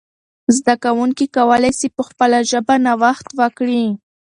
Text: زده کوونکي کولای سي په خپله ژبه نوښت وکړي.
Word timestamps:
زده 0.57 0.73
کوونکي 0.83 1.25
کولای 1.37 1.73
سي 1.79 1.87
په 1.95 2.01
خپله 2.09 2.37
ژبه 2.51 2.75
نوښت 2.85 3.27
وکړي. 3.39 3.85